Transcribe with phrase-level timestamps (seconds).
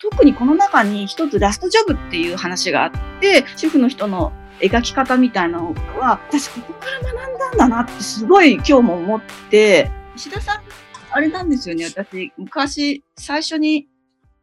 [0.00, 10.62] 特にこの中に一つラストジョブっていう話があって、主婦の人の描き方みたいなのは、私ここから学んだんだなってすごい今日も思って、石田さん、
[11.10, 13.88] あれなんですよね、私、昔、最初に、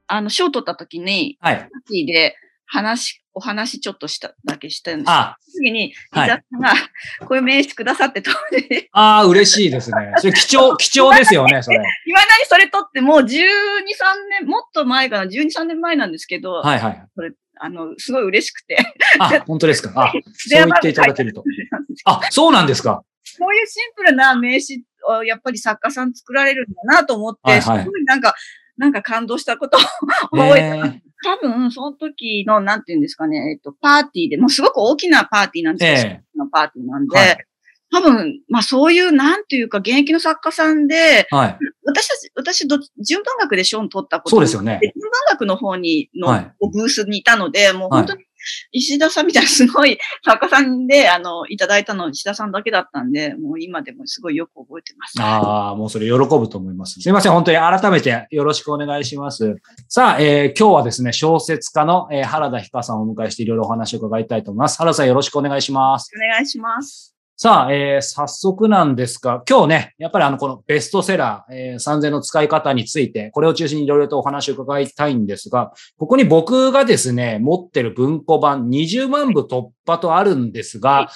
[0.05, 1.69] あの、賞を取った時に、はい。
[2.05, 2.35] で
[2.67, 5.11] 話、お話ちょっとしただけしたんですよ。
[5.13, 6.73] あ、次に、石はい田さんが、
[7.27, 10.13] こういう名刺くださって当時、ああ、嬉しいですね。
[10.17, 11.77] それ貴重、 貴重ですよね、それ。
[11.77, 13.27] いまだにそれ取ってもう12、3
[14.41, 17.07] 年、もっと前かな、12、3年前なんですけど、はいはい。
[17.59, 18.77] あの、すごい嬉しくて。
[19.19, 19.91] あ、本当ですか？
[19.95, 21.43] あ、 そう言っていただけると。
[22.05, 23.03] あ、そうなんですか？
[23.39, 28.35] こういうシンプルな名刺をやっぱり作家さん作られるんだなと思って、はいはいすごいなんか、
[28.77, 29.81] なんか感動したことを
[30.37, 30.99] 覚えてます。
[31.25, 36.11] え多分、その時の、なんていうんですかね、えっと、パーティーで、もうすごく大きなパーティーなんですよ。
[36.11, 37.37] えのパーティーなんで、はい。
[37.91, 41.57] 多分、まあそういう、なんていうか、現役の作家さんで、はい。
[41.85, 44.35] 私たち、私ど、純文学で賞を取ったこと。
[44.35, 44.79] そうですよね。
[44.81, 46.51] 純文学の方に、の、はい。
[46.73, 48.25] ブースにいたので、もうはい本当に、
[48.71, 55.15] 石田さんみたいなすごい 作家さんで、あの、いただいたの石田さんだけだったんで、もう今でもすごいよく覚えてます。
[55.19, 56.99] ああ、もうそれ喜ぶと思います。
[56.99, 57.31] すいません。
[57.31, 59.57] 本当に改めてよろしくお願いします。
[59.87, 64.77] さあ、えー今日はですね、小説家の、えー原田ひかさんをお迎えしていろいろお話を伺いたいと思います。
[64.77, 66.11] 原田さんよろしくお願いします。
[66.15, 67.16] お願いします。
[67.39, 81.11] さあ、えー早速なんですが、今日ね、やっぱりあの、このベストセラー、えー3000の使い方について、これを中心にいろいろとお話を伺いたいんですが、ここに僕がですね、持ってる文庫版20万部突破とあるんですが、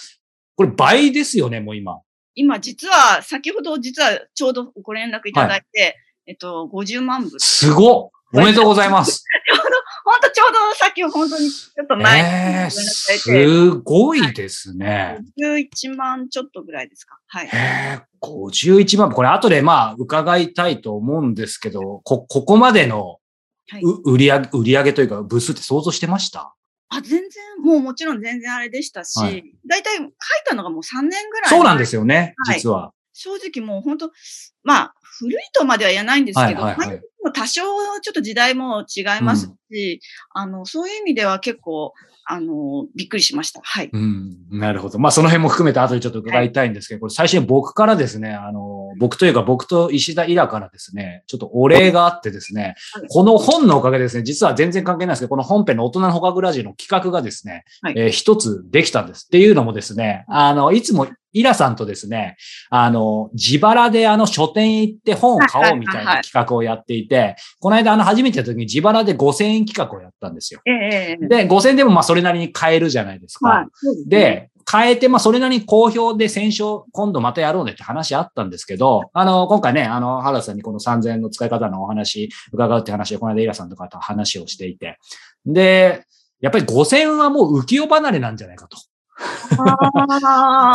[0.55, 2.01] これ倍ですよね、もう今。
[2.35, 7.39] 今、実は、先ほど実はちょうどご連絡いただいて、えっと、50万部。
[7.39, 9.25] すごっおめでとうございます。
[10.11, 15.19] 本当ちょうどさっき本当にちょっと前にえー、すごいですね。
[15.41, 17.17] 11万ちょっとぐらいですか。
[17.27, 17.49] はい。
[17.53, 19.15] えー、51万部。
[19.15, 23.19] これ後でまあ伺いたいと思うんですけど、こ、ここまでの
[24.03, 26.53] 売り上げ、売り上げというか部数って想像してました？
[26.89, 27.21] あ、全然、
[27.63, 30.09] もうもちろん全然あれでしたし、はい大体書い
[30.45, 31.49] たのがもう3年ぐらい。
[31.49, 32.91] そうなんですよね、はい実は。
[33.13, 34.11] 正直もう本当、
[34.63, 37.61] まあ、古いとまでは言えないんですけど、はいはいはい多少
[38.01, 40.01] ちょっと時代も違いますし、
[40.33, 41.93] あの、そういう意味では結構、
[42.25, 43.61] あの、びっくりしました。
[43.63, 43.89] はい。
[43.91, 44.99] うん、なるほど。
[44.99, 59.25] まあその辺も含めて後でちょっと伺いたいんですけど、これ最初に僕からですね、あの、僕というか僕と石田イラからですね、ちょっとお礼があってですね、はいこの本のおかげでですね、実は全然関係ないんですけど、この本編の大人の捕獲ラジオの企画がですね、はいえー一つできたんです。
[59.25, 62.35] っていうのもですね、あの、いつもイラさんとですね、
[62.69, 70.61] あの、自腹であの書店行って本を買おうみたいない企画をやっていて、この間あの初めてやった時に自腹で5000円企画をやったんですよ。
[71.27, 73.67] で、5000円でもまあそれなりに買えるじゃないですか。
[74.07, 84.97] で、変えて、まあ、それなりに好評で先勝、今度またやろうねって話あったんですけど、あの、今回ね、あの、原田さんにこの3000円の使い方のお話、伺うって話で、この間イラさんとかと話をしていて。
[85.45, 86.05] で、
[86.39, 88.77] やっぱり5000円はもう浮世離れなんじゃないかと。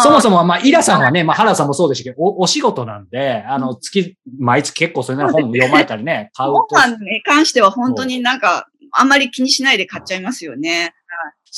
[0.01, 6.75] そもそも、まあ、イラさんはね、まあ、原田さんもそうでしたけど、お、お仕事なんで、あの、月、毎月結構それなりの本読まれたりね、買う本と。
[6.75, 10.95] 番に関しては本当になんか、あんまり気にしないで買っちゃいますよね。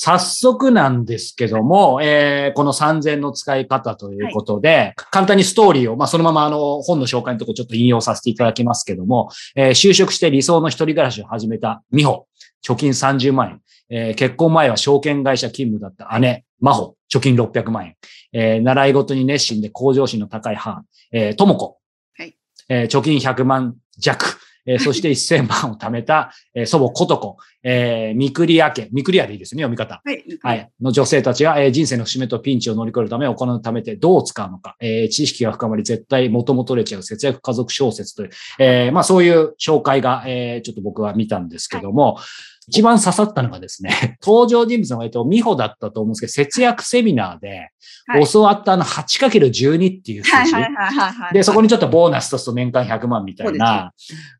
[0.01, 12.29] 早速なんですけども、えーこの3000の使い方ということで、簡単にストーリーを、まあ、そのままあの、本の紹介のところちょっと引用させていただきますけども、えー就職して理想の一人暮らしを始めた美穂、
[12.65, 13.61] 貯金30万円、
[13.91, 17.97] えー結婚前は証券会社勤務だった姉、真帆、貯金600万円、
[18.33, 20.83] えー習い事に熱心で向上心の高い母、
[21.13, 21.79] えー、智子、
[22.17, 22.37] はい。
[22.69, 30.03] えー貯金100万弱、えー そして1000万を貯めた、えー祖母ことこ、えー、みくりや家、みくりやでいいですね、読み方。
[30.05, 30.25] はい。
[30.43, 30.71] はい。
[30.81, 42.19] の女性たちが、えー人生の節目とピンチを乗り越えるためお金を貯めてどう使うのか、えー知識が深まり絶対元々取れちゃう節約家族小説という、えーまあそういう紹介が、えーちょっと僕は見たんですけども、
[42.69, 47.71] 一番刺さったのがですね、 登場人物の、えっと、美穂だったと思うんですけど、節約セミナーで
[48.07, 50.33] はい教わったあの 8×12 っていう数字。
[50.33, 51.35] はいはいはいはいはい。
[51.35, 53.93] で、そこにちょっとボーナスとすと年間100万みたいな。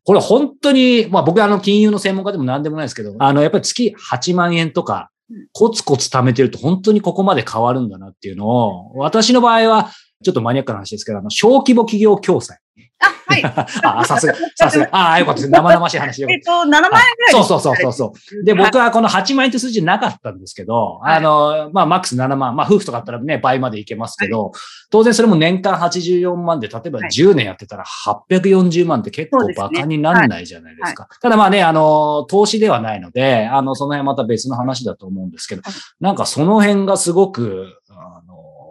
[0.03, 9.91] これ本当に、まあ僕はあの金融の専門家でも何でもないですけど、あのやっぱり月8万円とかうん、コツコツ貯めてると本当にここまで変わるんだなっていうのを、私の場合は、
[10.23, 12.59] ちょっとマニアックな話ですけど、あの、小規模企業共済。
[12.99, 13.43] あ、はい。
[13.83, 14.89] あ、さすが、さすが。
[14.91, 15.51] ああ、よかったです。
[15.51, 16.99] 生々しい話えっと、7万円ぐらい
[17.31, 18.43] そうそうそうそうそう。
[18.43, 24.51] で、僕はこの8万円って数字なかったんですけど、はいあの、まあ、マックス7万、まあ、夫婦とかだったらね、倍までいけますけど、
[24.89, 31.07] 当然それも年間84万で、例えばはい10年やってたら840万って結構そうですねバカにならないじゃないですか。
[31.21, 37.78] ただまあね、あの、投資ではないので、あの、その辺また別の話だと思うんですけどはい、なんかその辺がすごく、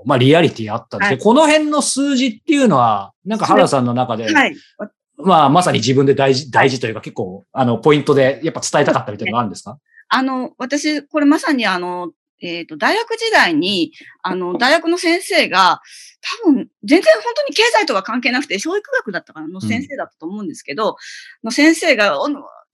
[0.04, 1.18] まあ、リアリティあったんで、はい。
[1.18, 4.56] この辺の数字っていうのは、なんか原田さんの中で、はい。
[4.78, 9.78] わまあ、まさに自分で大事、大事というか結構、あの、ポイントでやっぱ伝えたかったみたいなのがあるんですか？
[10.08, 13.92] あの、私、これまさにあの、えっ、ー、と、大学時代に、
[14.22, 15.80] あの、大学の先生が、
[16.44, 20.94] 多分、全然本当に経済とか関係なくて、教育学だったかなの先生だったと思うんですけど、うん、
[21.46, 22.16] の先生が、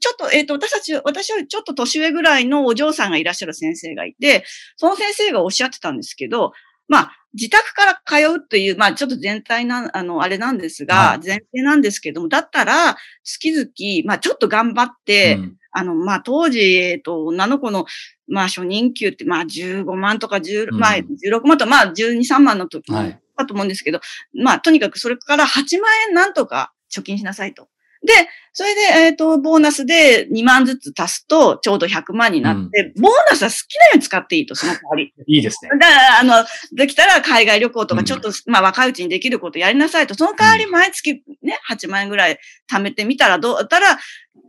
[0.01, 4.45] ちょっと、えっ、ー、と、私たち、私よりちょっと年上ぐらいのお嬢さんがいらっしゃる先生がいて、
[4.77, 6.53] その先生がおっしゃってたんですけど、
[6.89, 17.87] まあ、自宅から通うという、まあ、ちょっと全体な、あの、あれなんですが、はい、前提なんですけども、だったら、月々、まあ、ちょっと頑張って、うん、あの、まあ、当時、えっと、女の子の、
[18.29, 24.05] まあ、初任給って、まあ、15万とか10、うん、まあ、16万とか、まあ、12、3万の時だと思うんですけど、は
[24.35, 27.69] い、まあ、とにかくそれから8万円なんとか貯金しなさいと。
[28.05, 28.13] で、
[28.57, 35.13] それで、えっ、ー、と、ボーナスで2万ずつ足すと、ちょうど100万になって、うん、ボーナスは好きなように使っていいと、その代わり。
[35.27, 35.71] いいですね。
[35.71, 42.39] だから、あの、できたら海外旅行とか、ちょっと、うん、まあ、若いうちにできることやりなさいと、その代わり毎月ね、8万円ぐらい
[42.71, 43.99] 貯めてみたらどうだったら、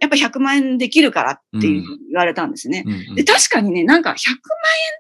[0.02, 2.84] やっぱ100万円できるからっていう言われたんですね。
[2.86, 4.16] うんうん、で、確かにね、なんか100万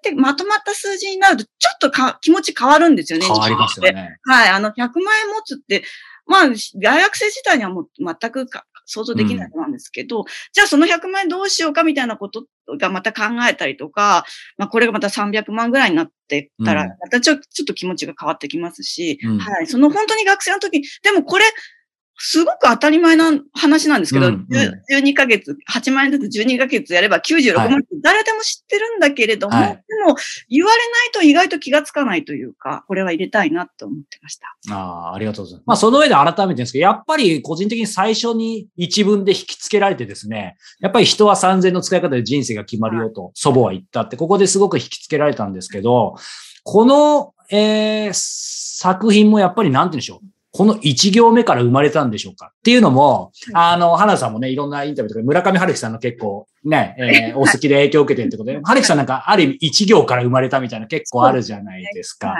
[0.07, 3.27] 円ってまとまった数字になると、ちょっとか気持ち変わるんですよね。
[3.27, 4.17] 変わりますよね。
[4.23, 4.49] はい。
[4.49, 5.83] あの、100万円持つって、
[6.27, 6.41] まあ、
[6.75, 8.47] 大学生自体にはもう全く
[8.85, 12.45] 想像できないなんですけど、うん、じゃあその100万円どうしようかみたいなこと
[12.79, 14.25] がまた考えたりとか、
[14.57, 19.67] まあこれがまた300万ぐらいになってたら、またちょ,、ちょっと気持ちが変わってきますし、うん、はい。
[19.67, 21.45] その本当に学生の時、でもこれ、
[22.17, 29.75] すごく当たり前な話なんですけど、うんうん、12ヶ月、8万円ずつ12ヶ月やれば96万って誰でも知ってるんだけれども、はい、で
[30.05, 30.15] も
[30.49, 34.55] 言われないと意外と気がつかないというか、これは入れたいなと思ってました。
[34.73, 35.67] ああ、ありがとうございます。
[35.67, 46.15] まあその上で改めてですけど、やっぱり個人的に最初に一文で引き付けられてですね、やっぱり人は3000の使い方で人生が決まるよと祖母は言ったって、ここですごく引き付けられたんですけど、
[46.63, 50.34] この、えー、作品もやっぱりなんて言うんでしょう。
[50.57, 62.35] この一行目から生まれたんでしょうかっていうのも、あの、花さんもね、いろんなインタビューとか、村上春樹さんの結構ね、えー、お好きで影響を受けてるってことで、 春樹さんなんかある意味一行から生まれたみたいな結構あるじゃないですか。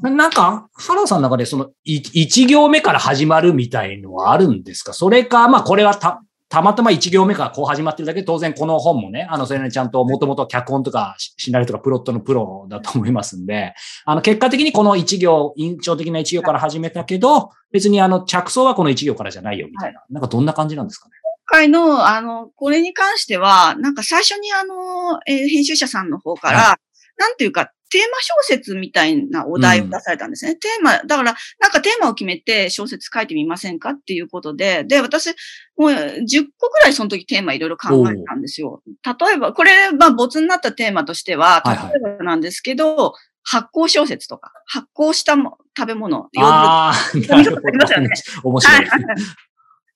[0.00, 4.94] なんか、原さんの中でその一行目から始まるみたいのはあるんですか？
[4.94, 13.74] それか、まあこれはた、たまたま1行目からこう始まってるだけで、当然この本もね、あの、それにちゃんともともと脚本とかシナリオとかプロットのプロだと思いますんで、
[14.06, 21.12] あの、結果的にこの1行、印象的な1行から始めたけど、別にあの、着想はこの1行からじゃないよみたいな、なんかどんな感じなんですかね？
[21.50, 30.52] 今回の、あの、これに関しては、なんか最初にあの、えー、編集者さんの方から、はい、なんていうか、テーマ小説みたいなお題を出されたんですね。
[30.52, 35.34] うん、テーマ、だから、なんかテーマを決めて小説書いてみませんかっていうことで、で、私、
[35.78, 38.82] もう10個くらいその時テーマいろいろ考えたんですよ。
[38.86, 43.12] 例えば、これ、まあ、没になったテーマとしては、例えばなんですけど、はいはい
[43.50, 47.68] 発酵小説とか、発酵したも食べ物、ああ、なるほど。
[47.68, 48.10] ありますよね。
[48.44, 48.86] 面白い。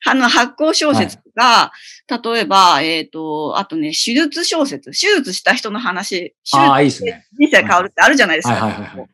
[0.06, 1.72] あの、発酵小説が、は
[2.10, 4.90] い、例えば、えっ、ー、と、あとね、手術小説。
[4.92, 6.34] 手術した人の話。
[6.54, 7.26] ああ、いいですね。
[7.38, 8.54] 人生変わるってあるじゃないですか。
[8.54, 9.08] はいはいはい、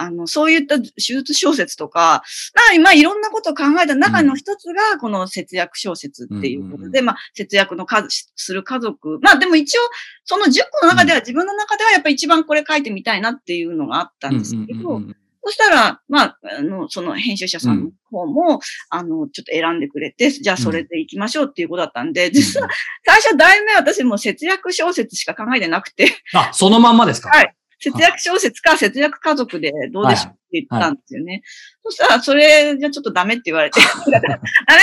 [0.00, 2.22] あの、そういった手術小説とか、
[2.54, 9.18] まあ、今いろんなことを考えた中の一つが、この節約小説っていうことで、うん、まあ、節約の数、する家族。
[9.20, 9.82] まあ、でも一応、
[10.24, 15.02] その10個の中では、自分の中ではやっぱり一番これ書いてみたいなっていうのがあったんですけど、
[15.44, 18.58] そしたら、まあ、あの、その編集者さんの方も、うん、
[18.88, 22.68] あの、ちょっと選んでくれて、じゃあそれで行きましょうっていうことだったんで、うん、実は、
[23.06, 26.08] 最初題名私も節約小説しか考えてなくて。
[26.34, 27.30] あ、そのまんまですか？
[27.30, 27.54] はい。
[27.80, 31.24] 節約小説か節約家族でどうでしょうって言ったんですよね。
[31.24, 31.42] はいはい、
[31.84, 34.28] そしたら、それじゃちょっとダメって言われて、 ダメ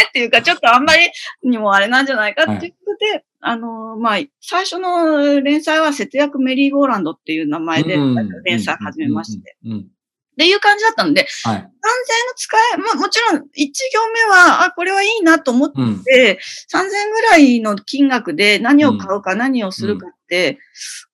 [0.08, 1.12] っていうか、ちょっとあんまり
[1.44, 7.98] にもあれなんじゃないかっていうことで、はい、あの、まあ、最初の連載は節約メリーゴーランドっていう名前で
[8.46, 9.58] 連載始めまして。
[10.38, 11.72] っていう感じだったので、はい、3000円の
[12.36, 13.72] 使い、まあもちろん1行
[14.14, 20.58] 目は、あ、これはいいなと思って、うん、3000円ぐらいの金額で何を買うか何をするかって、うん、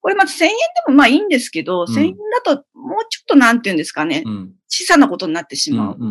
[0.02, 0.56] これまず1000円で
[0.88, 4.24] もまあいいんですけど、うん、1000円だともうちょっとなんて言うんですかね、
[4.68, 5.96] 小さなことになってしまう。
[5.96, 6.02] 3000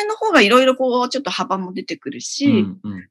[0.00, 2.66] 円の方がいろいろこう、ちょっと幅も出てくるし、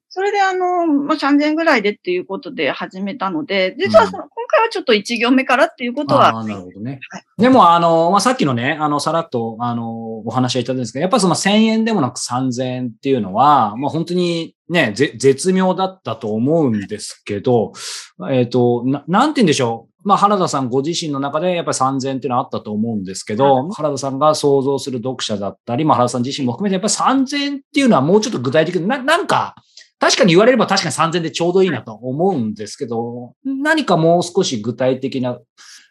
[0.10, 6.44] それであの、まあ、3000円ぐらいでっていうことで始めたので、実はその、今回はちょっと1行目からっていうことは。
[6.44, 7.00] なるほどね。
[7.10, 17.74] はい、でもあの、まあ、さっきのね、あの、さらっと、あの、お話はいただいたんですけど、やっぱその1000円でもなく3000円っていうのは、まあ、本当にね、絶妙だったと思うんですけど、
[18.30, 20.08] えっ、ー、と、な、なんて言うんでしょう。
[20.08, 29.56] まあ、原田さんご自身の中でやっぱり3000っていうのはあったと思うんですけど、原田さんが想像する読者だったり、まあ、原田さん自身も含めてやっぱり3000っていうのはもうちょっと具体的にな、なんか、
[30.00, 35.39] 確かに言われれば確かに3000でちょうどいいなと思うんですけど、何かもう少し具体的な、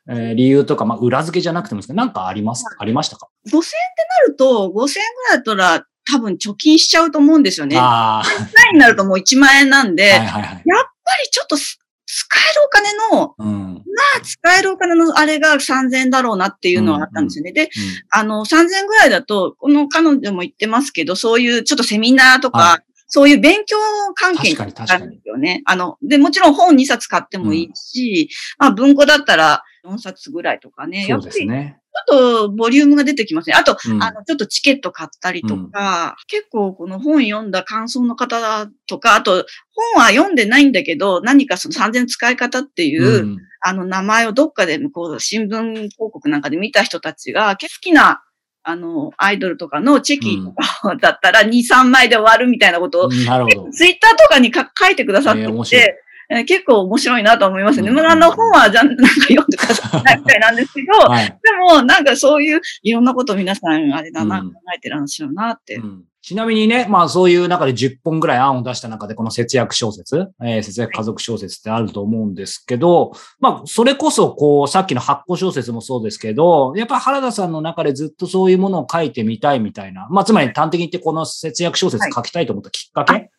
[0.08, 2.76] えー、理由とか、まあ、裏付けじゃなくてもですけど、なんかありますか？
[2.78, 4.92] ありましたか ?5000 円ってなると、5000円ぐらい
[5.32, 7.76] だったら、多分貯金しちゃうと思うんですよね。
[7.76, 8.22] ああ。
[8.25, 10.42] 単位になるともう1万円なんで、はいはいはい。
[10.42, 13.75] やっぱりちょっとす使えるお金の、うん。
[13.75, 13.82] ま
[14.16, 17.52] あ使えるお金のあれが3000円だろうなっていうのはあったんですよね。
[17.52, 17.68] で、
[18.10, 23.76] あの、3000円ぐらいだと、この彼女も言ってますけど、そういうちょっとセミナーとか、はそういう勉強
[24.14, 25.62] 関係にあるんですよね。
[25.64, 31.06] あの、で、もちろん本2冊買ってもいいし、まあ文庫だったら4冊ぐらいとかね。
[31.08, 31.78] そうですね。
[32.08, 33.54] ちょっとボリュームが出てきますね。
[33.56, 39.46] あと、うんあの、ちょっとチケット買ったりとか、結構この本読んだ感想の方とか、あと、
[39.94, 48.22] 本は読んでないんだけど、何かその3000使い方っていう、うんあの、名前をどっかで、こう、新聞広告なんかで見た人たちが、好きな、
[48.68, 53.08] あの、アイドルとかのチェキとかだったら2、3枚で終わるみたいなことを。
[53.08, 57.88] ツイッターとかにか書いてくださってて、えー結構面白いなと思いますね。
[57.88, 61.26] うんまあ、あの本はじゃんなんか読んでくださいみたいなんですけど、 はい。
[61.26, 65.76] でも、なんかそういう、いろんなこと皆さん、あれだな、うん考えてらっしゃるなって。
[65.76, 83.30] うんちなみにね、まあそういう中で10本ぐらい案を出した中でこの節約小説、えー節約家族小説ってあると思うんですけど、まあそれこそこうさっきの発行小説もそうですけど、やっぱ原田さんの中でずっとそういうものを書いてみたいみたいな、まあつまり端的に言ってこの節約小説書きたいと思ったきっかけ、はい。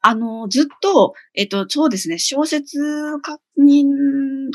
[0.00, 3.86] あの、ずっと、えっと、そうですね、小説書に、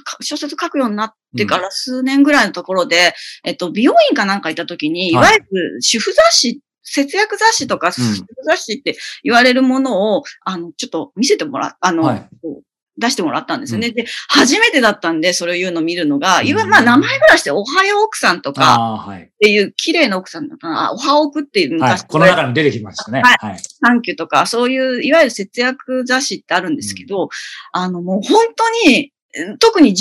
[0.04, 5.26] か小説書くようになってから数年ぐらいのところで、えっと、美容院かなんかいたときに、いはい。
[5.26, 12.30] わゆる主婦雑誌、節約雑誌とか、主婦雑誌って言われるものを、あの、ちょっと見せてもら、あの、はい
[13.00, 13.88] 出してもらったんですよね。
[13.88, 19.08] うで、初めてだったんで、それを言うのを見るのが、いわゆる、まあ、うん名前ぐらいして、おはよう奥さんとか。
[19.10, 20.92] っていう綺麗な奥さんだったな。
[20.92, 22.06] おはおくっていうはい昔、。
[22.06, 23.22] この中に出てきましたね。
[23.22, 23.60] はいはい。
[23.60, 27.30] サンキューとか、そういう、いわゆる節約雑誌ってあるんですけど、
[27.72, 29.14] あの、もう本当に、
[29.60, 29.98] 特に12、3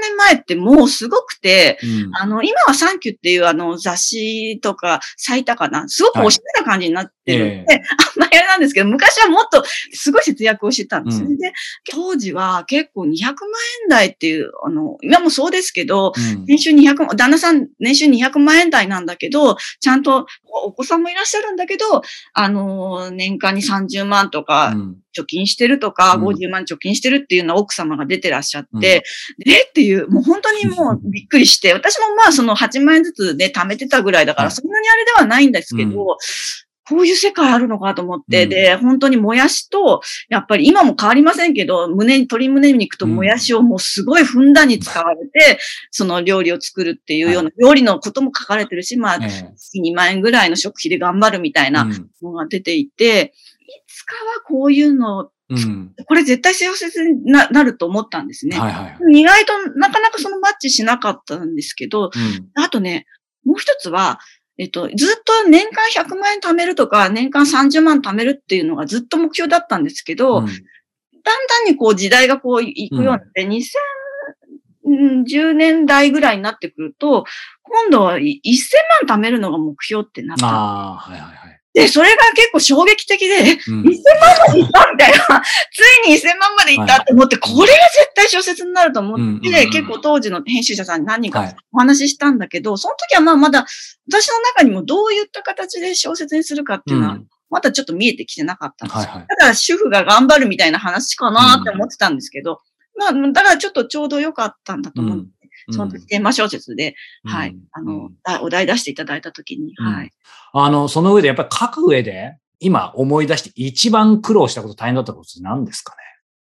[0.00, 2.16] 年前ってもうすごくて、うん。
[2.16, 7.74] あの、今はサンキューっていうあの雑誌とか咲いたかな、すごくおしゃれな感じになってるんで、え
[8.16, 9.62] あんまりあれなんですけど、昔はもっと
[9.92, 11.20] すごい節約をしてたんです。
[11.20, 11.26] ね。
[11.26, 11.36] うん。
[11.36, 11.52] で、
[11.90, 13.34] 当時は結構200万
[13.82, 16.46] 円台っていう、あの、今もそうですけど、うん。
[16.46, 22.02] 年収200万、旦那さん年収200万円台なんだけど、ちゃんとおお子さんもいらっしゃるんだけど、
[22.32, 26.24] あのー、年間に30万とかうん貯金してるとか、うん。
[26.26, 29.04] 50万貯金してるっていうのは奥様が出てらっしゃって、
[29.38, 34.54] でっていう、もう本当にもう びっくりして、私もまあその8万円ずつで貯めてたぐらいだから、はい。
[34.54, 36.06] そんなにあれではないんですけど、うん。
[36.88, 38.48] こういう世界あるのかと思って、うん。
[38.50, 45.58] で、本当にもやしと、やっぱり今も変わりませんけど、胸に、鶏胸肉ともやしをもうすごいふんだんに使われて、
[45.90, 52.10] その料理を作るっていうような、料理のことも書かれてるし、まあ、え月2万円ぐらいの食費で頑張るみたいなえうん。
[52.22, 53.51] のが出ていて、い
[54.02, 55.92] つかはこういうの、うん。
[56.06, 58.58] これ絶対幸せにななると思ったんですね。
[58.58, 59.20] はいはい。
[59.20, 62.10] 意外となかなかそのマッチしなかったんですけど、うん
[62.54, 63.06] あとね、
[63.44, 64.20] もう一つは、
[64.58, 70.48] えっと、ずっと年間100万円貯めるとか、年間30万貯めるっていうのがずっと目標だったんですけど、うん
[71.24, 77.24] だんだんにこう時代がこう行くようになって、2010年代ぐらいになってくると、
[77.62, 78.40] 今度は1000
[79.06, 80.48] 万貯めるのが目標ってなった。
[80.48, 81.61] ああ、はいはいはい。
[81.74, 83.80] で、それが結構衝撃的で、うん。
[83.82, 83.84] 1000
[84.20, 91.48] 万までいったみたいな、 ついに1000万までいったって思って、これが絶対小説になると思って、結構当時の編集者さんに何人はい。
[91.48, 93.66] かお話ししたんだけど、その時はまあまだ、
[94.10, 97.26] 私の中にもどういった形で小説にするかっていうのは、うん。
[97.48, 99.00] まだちょっと見えてきてなかったんですよ。
[99.00, 99.26] はいはい。
[99.28, 102.60] だから主婦が頑張るみたいな話かなって思ってたんですけど、
[102.96, 105.18] まあ、だからちょっとちょうど良かったんだと思う。
[105.18, 105.28] うん
[105.70, 110.10] その時テーマ小説で、はい、うんあの、お題出していただいた時に、うんはい。
[110.54, 115.98] あの、その上でやっぱり書く上で、今思い出して一番苦労したこと、大変だったことって何ですかね？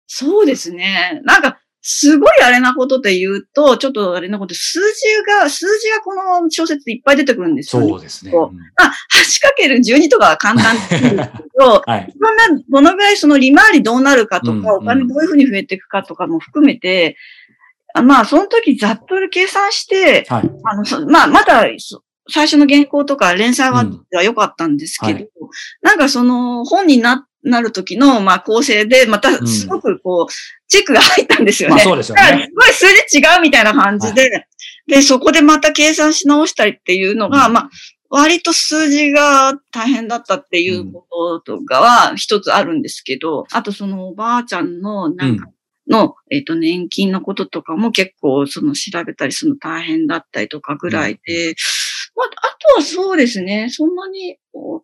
[0.07, 1.21] そうですね。
[1.25, 4.85] なんか、すごいあれなことで言うと、ちょっとあれなこと、数字
[5.41, 7.89] が、数字がこの小説でいっぱい出てくるんですよ、ね。
[7.89, 8.33] そうですね。
[8.33, 8.93] そううんまあ、
[9.65, 11.25] 8×12 とかは簡単ですけど、
[11.87, 12.13] はい。
[12.69, 17.40] どのぐらいその利回りどうなるかとか、うんお金どういうふうに増えていくかとかも含めて、あ
[17.95, 20.51] まあ、その時ざっと計算して、はい。
[20.65, 23.85] あの、そまあ、まだ、そ最初の原稿とか連載は
[24.23, 25.29] 良かったんですけど、はい
[25.83, 30.33] なんかその本にな、なる時の、まあ、構成で、またすごくこう、
[30.69, 31.75] チェックが入ったんですよね。
[31.75, 32.45] まあそうですよだからね。
[32.45, 34.47] すごい数字違うみたいな感じで、
[34.87, 37.71] で、そこでまた計算し直したりっていうのが、うんまあ、
[38.11, 45.47] 割と数字が大変だったっていうこととかは一つあるんですけど、あとそのおばあちゃんのなんか
[45.91, 51.55] の、えっ、と、年金のこととかも結構その調べたりするの大変だったりとかぐらいで、
[52.17, 54.39] まあ、あとはそうですね、そんなに、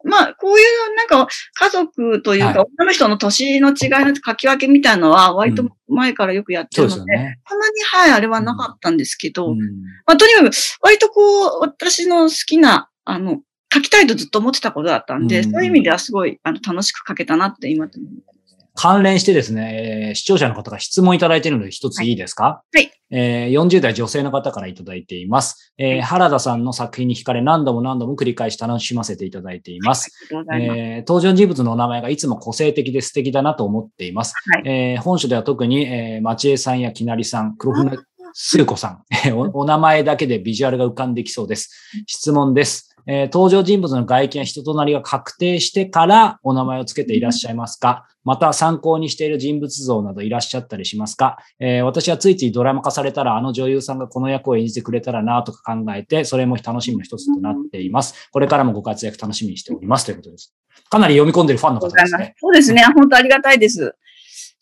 [0.04, 2.66] まあ、こういうなんか家族というか、はい。
[2.78, 7.38] 女の人の年の違いの書き分けみたいのは割と前からよくやってるので、ですよね。
[7.48, 9.58] そんなに、はい、あれはなかったんですけど、うん。
[10.06, 13.40] まあ、とにかく、割とこう、私の好きな、あの、
[13.72, 15.52] 書きたいとずっと思ってたことだったんで、うん。
[15.52, 18.35] そういう意味ではすごいあの楽しく書けたなって今と思います。
[18.76, 22.62] 関連してですね、えー視聴者の方が質問いただいているので一ついいですか？
[22.72, 22.90] はい。
[23.10, 25.72] えー40代女性の方からいただいています。
[25.78, 30.10] えー原田さんの作品に惹かれ何度も何度も繰り返し楽しませていただいています。
[30.30, 30.78] ありがとうございます。
[30.78, 34.34] えー登場人物のお名前がいつも個性的で素敵だなと思っています。
[34.52, 37.96] はいえー本書では特に、えー、町江さんやきなりさん、黒船
[38.32, 41.70] スー子さん、えーお、お名前だけでビジュアルが浮かんできそうです。
[42.06, 42.95] 質問です。
[43.06, 48.06] えー登場人物の外見や人となりが確定してからお名前をつけていらっしゃいますか？
[48.24, 58.28] また参考にしている人物像などいらっしゃったりしますか、えー私はついついドラマ化されたらあの女優さんがこの役を演じてくれたらなとか考えて、それも楽しみの一つとなっています。
[58.32, 60.54] これからもご活躍楽しみにしておりますということです。
[60.90, 62.34] かなり読み込んでるファンの方ですね。
[62.38, 62.82] そうですね。
[62.94, 63.94] 本当ありがたいです。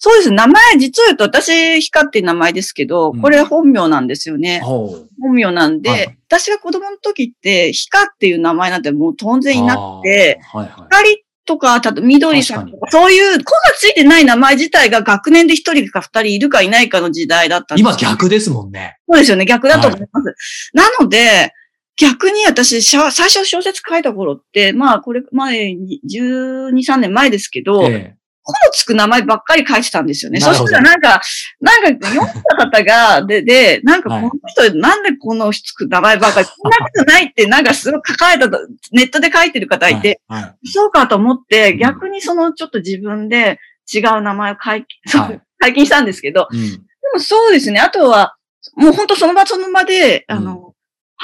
[0.05, 0.31] そうです。
[0.31, 4.61] 名前、実を言うと私、ヒカっていう名前ですけど、うんこれ本名なんですよね。
[4.61, 10.73] ほう本名なんで、はい私が子供の時って、ヒカっていう名前なんてもう当然いなくて、はいはい。
[10.91, 18.99] 光とか、たと緑さんと確か、そういう子がついてない名前自体が学年で一人か二人いるかいないかの時代だったんです今逆ですもんね。
[19.09, 19.47] そうですよね。
[19.47, 20.71] 逆だと思います。
[20.75, 21.55] なので、
[21.97, 30.39] 逆に私、最初小説書いた頃って、まあ、これ前に、12、3年前ですけど、えこのつく名前ばっかり書いてたんですよね。
[30.39, 31.23] そしたらなんか、
[31.61, 34.69] なんか読んだ方が、 で、で、なんかこのはい。
[34.69, 38.59] 人、なんでこのつく名前ばっかり、こんなことないって、なんかすごい書かれたと、
[38.93, 40.69] ネットで書いてる方えいて、はいはい。
[40.69, 41.79] そうかと思っうて、ん。
[41.79, 43.59] 逆にそのちょっと自分で
[43.93, 45.41] 違う名前を解禁、はい。
[45.59, 46.71] 解禁したんですけど、うん。
[46.71, 46.79] で
[47.15, 47.81] もそうですね。
[47.81, 48.37] あとは、
[48.77, 50.64] もう本当その場その場で、あの、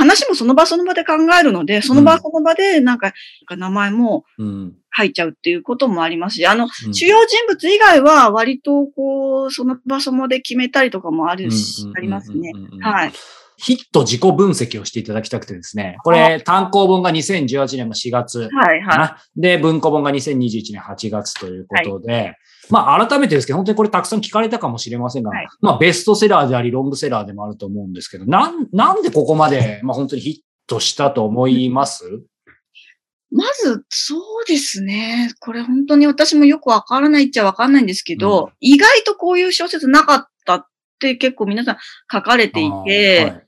[0.00, 3.12] 話もその場その場で考えるので、その場その場でなんか、
[3.50, 12.50] 名前もうん書いちゃうっていうこともありますし、あの、うん主要人物以外は割とこう、その場その場で決めたりとかもあるし、ありますね。。
[12.54, 13.12] うんうんうんうんはい。
[13.62, 15.98] ヒット自己分析をしていただきたくてですね。
[16.02, 19.16] これ、単行本が2018年の4月はい、はかな。
[19.36, 22.36] で、文庫本が2021年8月ということで、
[22.70, 30.34] まあ改めてですけど、本当にこれたくさん聞かれたかもしれませんが、はいまあベストセラーであり、ロングセラーでもあると思うんですけど、なん、なんでここまで、まあ本当にヒッ
[30.66, 32.04] トしたと思います？
[32.04, 32.08] い。
[33.32, 35.32] まず、そうですね。
[35.40, 40.66] これ本当に私もよくわからないっちゃわかんないんですけど、うん意外とこういう小説なかったっ
[40.98, 41.76] て結構皆さん
[42.12, 43.42] 書かれていて、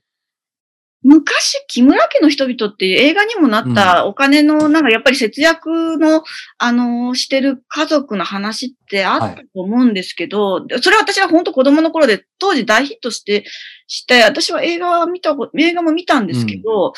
[1.03, 6.23] 昔、木村家の人々っていう映画にもなったお金の、なんかやっぱり節約の、
[6.57, 13.43] あの、してる家族の話ってあったと思うんですけど、それは私は本当子供の頃で当時大ヒットして、
[13.87, 16.93] して、私は映画は見た映画も見たんですけど、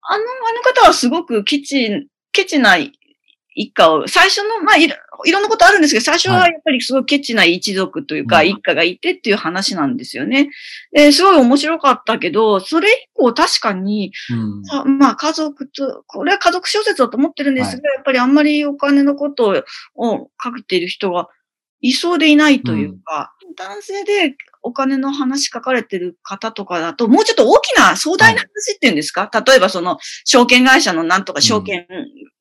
[0.00, 2.76] あの、あの方はすごくケチ、ケチな
[3.56, 8.48] 一家を、最初の、まあいろ、いろんなことあるんですけど、最初はやっぱりすごいケチな一族というか、うん。
[8.48, 10.50] 一家がいてっていう話なんですよね。
[10.92, 14.64] で、すごい面白かったけど、それ以降確かに、うん。
[14.64, 19.62] さまあ家族と、これは家族小説だと思ってるんですが、はやっぱりあんまりお金のこと
[19.96, 21.28] を書いている人が
[21.80, 24.34] いそうでいないというか、男性で
[24.66, 31.86] お金の話書かれてる方とかだと、もうちょっと大きな壮大な話っていうんですか、例えばその証券会社のなんとか証券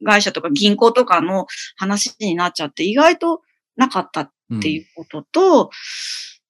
[0.04, 1.46] 会社とか銀行とかの
[1.78, 3.42] 話になっちゃって意外と
[3.78, 5.70] なかったっていうことと、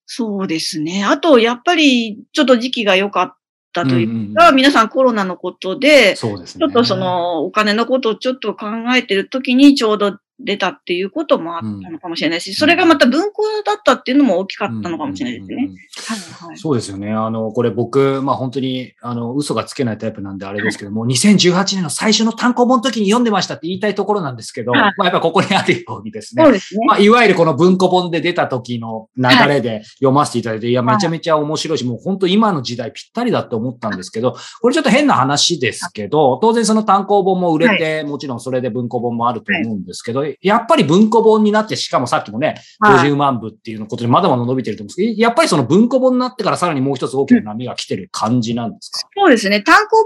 [0.06, 1.04] そうですね。
[1.04, 3.36] あと、やっぱりちょっと時期が良かっ
[3.74, 6.60] たというか、皆さんコロナのことで、そうですね。
[6.60, 16.56] ちょっとそ、のお金のことをちょっと考えてる時にちょうど出たっていうこともあったのかもしれないし、それがまた文庫だったっていうのも大きかったのかもしれないですね。
[16.56, 17.12] そうですよね。
[17.12, 24.82] あの、これ僕、まあ本当に、あの、嘘がつけないタイプなんであれですけども、2018年の最初の単行本の時に読んでましたって言いたいところなんですけど、はい。
[24.98, 26.44] まあやっぱここにあるようにですね。
[26.44, 26.86] そう、ですね。
[26.86, 43.10] まあ、いわゆるこの文庫本で出た時の流れで読ませていただいて、い、や、めちゃめちゃ面白いし、もう本当今の時代ぴったりだと思ったんですけど、これちょっと変な話ですけど、当然その単行本も売れて、もちろんそれで文庫本もあると思うんですけど、やっぱり文庫本になって、しかもさっきもね、はい。
[43.10, 49.62] 50万部っていうのことでまだまだ伸びてると思うんですけど、やっぱりその文庫本になってからさらにもう一つ大きな波が来てる感じなんですか、そうですね。
[49.62, 50.06] 単行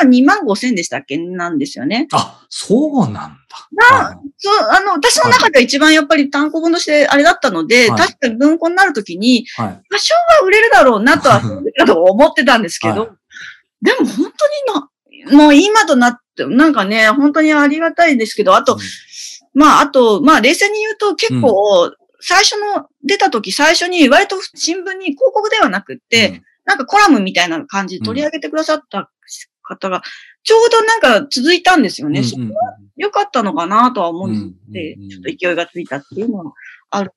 [0.00, 2.08] 本が2万5千でしたっけなんですよね。
[2.12, 3.38] あ、そうなんだ。
[3.72, 8.00] なそう、あの、私の中では一番やっぱり単行本としてあれだったので、はい。
[8.00, 9.64] 確かに文庫になるときに、多
[9.98, 11.40] 少は売れるだろうなとは、
[12.10, 13.10] 思ってたんですけど、はい。
[13.82, 18.78] でも本当にな、もう今となって、なんかね、本当にありがたいですけど、あと、
[19.58, 29.10] まあ、あと、まあ、冷静に言うと結構、最初の、出た時最初に割と新聞に広告ではなくって、なんかコラムみたいな感じで取り上げてくださった
[29.62, 30.02] 方が、
[30.44, 32.22] ちょうどなんか続いたんですよね。
[32.22, 36.52] そこは良かったのかなとは思うんで、ちょっと勢いがついたっていうのは
[36.90, 37.12] ある。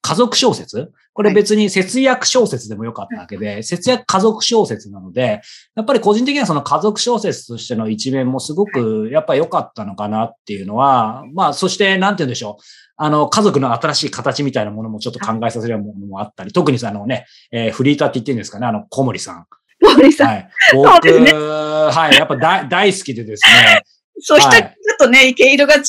[0.00, 0.92] 家族小説？
[1.14, 5.42] これ別に節約小説でもよかったわけで、節約家族小説なので、
[5.74, 12.62] やっぱり個人的にはその家族小説としての一面もすごくやっぱ良かったのかなっていうのは、まあそしてなんて言うんでしょう？
[12.96, 19.46] あの、家族の新しい形みたいなものもちょっと考えさせるものもあったり、特にあのね、えー、フリーターって言ってるんですかね、あの、小森さん。
[19.82, 20.28] 小森さん。
[20.28, 20.50] はい。
[20.72, 23.82] 僕、ね、はい、やっぱ大大好きでですね、
[24.22, 25.82] そう、人、ちょっとね、毛色が違う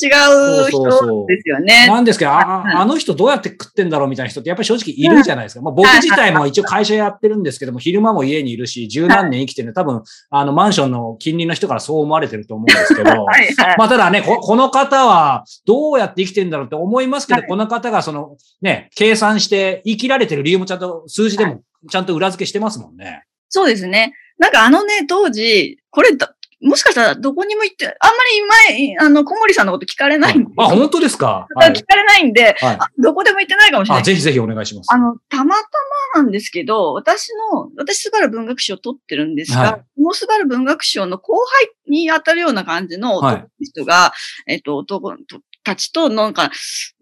[0.68, 1.86] 人ですよね。
[1.86, 5.62] なんですけど、ああの人どうやって食ってんだろうみたいな人ってやっぱり正直いるじゃないですか。
[5.62, 13.10] まあ、僕自体も一応会社やってるんですけども、昼間も家にいるし、十何年生きてる多分、あの、マンションの近隣の人からそう思われてると思うんですけど、
[13.78, 23.22] まあ、ただねこ、この方はどうやって生きてんだろうって思いますけど、この方がその、ね、計算して生きられてる理由もちゃんと数字でもちゃんと裏付けしてますもんね。
[23.48, 24.12] そうですね。
[24.38, 26.10] なんかあのね、当時、これ
[26.60, 28.16] もしかしたらどこにも行って、あんま
[28.70, 30.50] り前、あの、小森さんのこと聞かれないんで。
[30.56, 34.04] あ、本当ですか、はい、聞かれないんで、はい、どこでも行ってないかもしれない。
[34.04, 34.92] ぜひぜひお願いします。
[34.92, 35.62] あの、たまた
[36.14, 43.20] まなんですけど、私の、私、スバル文学賞を取ってるんですが、はい、このスバル文学賞の後輩に当たるような感じの
[43.60, 44.12] 人が、は
[44.46, 45.14] い、えっと、男、
[45.64, 46.50] たちとなんか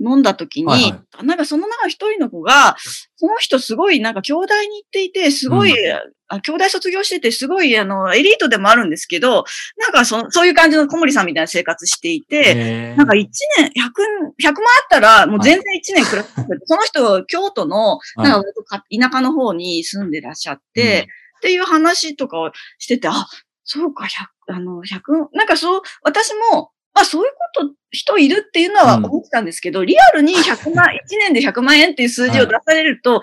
[0.01, 0.89] 飲んだ時に、はいは
[1.23, 2.77] い、なんかその中一人の子が、
[3.17, 5.99] その人すごいなんか兄弟に行っていて、すごい、うん、
[6.29, 9.45] あ兄弟卒業してて、すごいあの、エリートでもあるんですけど、
[9.77, 13.27] なんかそそういう感じの小森さんみたいな生活していて、なんか1
[13.59, 23.27] 年、100、100万あったらもう全然1年暮らして、はい、その人京都の、なんか田舎の方に住んでらっしゃって、っていう話とかをしてて、あ、
[23.65, 24.09] そうか、100、
[24.55, 33.23] あの、100、なんかそう、私も、まあそういうこと人いるっていうのは思ってたんですけど、うん、リアルに100万、 1年で100万円っていう数字を出されると、はい、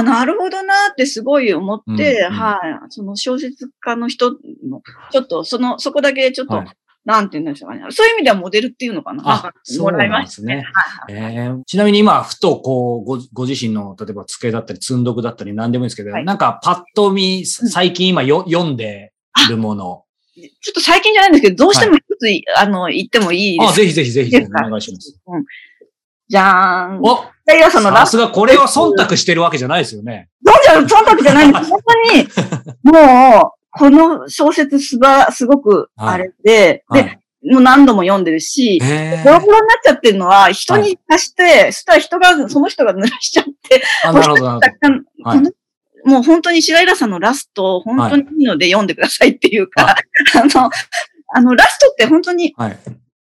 [0.00, 2.58] あ、なるほどなってすごい思って、うんうん、はい。
[2.90, 6.66] その小説家の人の、ちょっと、その、そこだけちょっと、はい
[7.02, 7.86] なんて言うんでしょうかね。
[7.90, 9.22] そういう意味ではモデルっていうのかな。
[9.26, 10.64] あ、もらいましたね。
[11.06, 19.12] はいはい、えー、ちなみに今、ふとこうご、ご自身の、例えば机だったり、積んどくだったり、何でもいいんですけど、はい、なんかパッと見、最近今よ、読んで
[19.48, 20.04] るもの。
[20.34, 23.72] ちょっと最近じゃないんですけど、どうしても一つ、はい、あの、言ってもいいですか？
[23.72, 25.20] あ、ぜひぜひぜひお願いします。
[25.26, 25.44] うん。
[26.28, 27.00] じゃーん。
[27.02, 27.24] お
[27.70, 30.28] さすが、これは忖度してるわけじゃないですよね。
[30.44, 31.64] どうじゃ、忖度じゃないんです。
[31.70, 32.28] 本当に、
[32.84, 37.18] もう、この小説すば、すごく、あれで、はい、で、
[37.50, 38.80] もう何度も読んでるし、
[39.24, 45.50] ボロボロになっちゃってるのは、人に貸して、はい、そしたら人が、その人が濡らしちゃって、あなるほど、なるほど。
[46.04, 49.94] もう本当に白井さんのラスト、本当にいいので読んでくださいっていうか、はい、
[50.34, 50.70] あの、
[51.32, 52.78] あの、ラストって本当に、はい、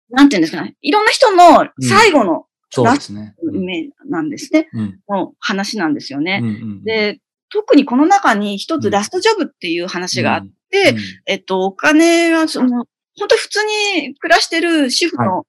[0.10, 2.46] なんていうんですかね、いろんな人の最後の
[2.84, 4.70] ラストの夢なんですね。
[4.74, 6.84] うん、の話なんですよね、うんうん。
[6.84, 7.20] で、
[7.52, 12.86] 特にこの中に一つラストジョブっていう話があって、うんうん、えっと、お金が、その、
[13.18, 13.60] 本当普通
[13.98, 15.46] に暮らしてる主婦の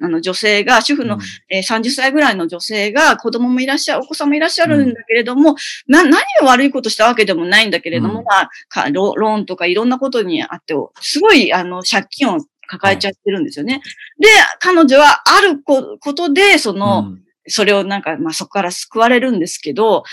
[0.00, 13.74] あの女性が、主婦の、えー、30歳ぐらいの女性が、子供もいらっしゃる、お子さんもいらっしゃるんだけれども、な、何を悪いことしたわけでもないんだけれども、うん、まあかロ、ローンとかいろんなことにあって、すごい、あの、借金を抱えちゃってるんですよね。
[13.74, 13.82] はい、
[14.20, 14.28] で、
[14.60, 20.04] 彼女はあることで、その、うん、それをなんか、まあそこから救われるんですけど、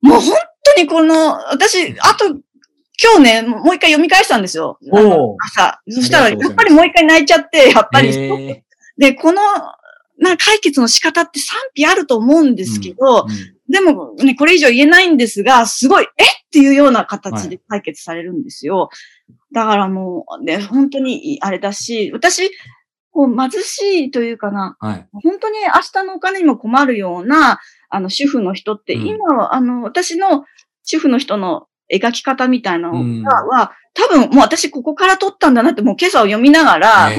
[0.00, 2.40] もう本当にこの、私、あと、
[3.02, 4.78] 今日ね、もう一回読み返したんですよ。
[5.52, 5.80] 朝。
[5.88, 8.62] そしたら、やっぱりもう一回泣いちゃって、やっぱり、
[8.98, 9.42] で、この、
[10.18, 13.36] な解決の仕方って賛否あると思うんですけど、うんうん、
[13.68, 16.26] でもね、これ以上言えないんですが、すごい、えっ？
[16.56, 18.82] ていうような形で解決されるんですよ。
[18.82, 18.88] は
[19.50, 22.50] い、だからもう、ね、本当にあれだし、私、
[23.10, 27.58] こう貧しいというかな、はい、本当に明日のお金にも困るような、
[27.90, 30.44] あの、主婦の人って、今は、あの、私の
[30.84, 37.10] 主婦の人の描き方みたいなのは、多分もう私ここから取ったんだなってもう今朝を読みながら、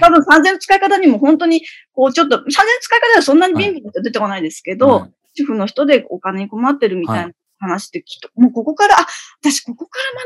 [0.00, 2.44] 多分3000の使い方にも本当に、こうちょっと、3000の
[2.80, 9.06] 使い方はそんなに便利な人出てこないですけど、はい、主婦の人でお金に困ってるみたいな話ってきっと、もうここから、あ、
[9.40, 10.20] 私ここから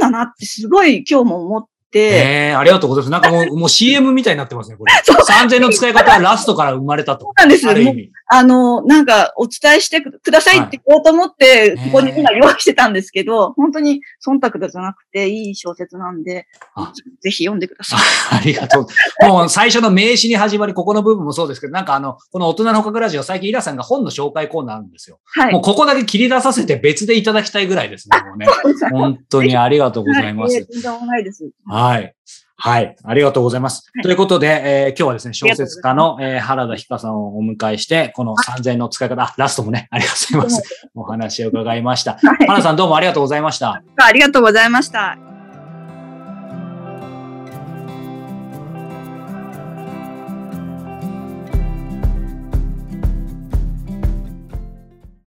[0.00, 3.10] だんだなってすごい今日も思って、ええー、ありがとうございます。
[3.12, 4.92] なんかもう、 もう CM みたいになってますね、これ。
[4.92, 7.26] 3000の使い方はラストから生まれたと。
[7.26, 7.72] そうなんですよ。
[7.72, 7.74] あ
[8.34, 16.46] あの、なんか、お伝えしてくださいって言おうと思って、ここに今用意してたんですけど、本当に忖度じゃなくて、いい小説なんで、
[17.20, 18.00] ぜひ読んでください。
[18.36, 18.80] ありがと
[19.22, 19.26] う。
[19.28, 25.18] もう最初の名詞に始まり、ここの部分もそうですけど、なんかあの、この大人の捕獲ラジオ、最近イラさんが本の紹介コーナーあるんですよ。
[25.24, 25.52] はい。
[25.52, 28.46] もうここだけ切り出させて別でいただきたいぐらいですね、もうね。
[28.90, 30.54] 本当にありがとうございます。
[30.54, 31.44] はい、とんでもないです。
[31.66, 31.81] はい。
[32.64, 32.96] はい。
[33.02, 33.90] ありがとうございます。
[33.92, 40.88] はい、ということで、えー、今日はですね、小説家の、えー、原田ひかさんをお迎えして、この3000の使い方、あ、ラストもね、 ありがとうございます。
[40.94, 42.12] お話を伺いました。
[42.12, 43.82] はい、原田さんどうもありがとうございました。
[43.96, 45.31] ありがとうございました。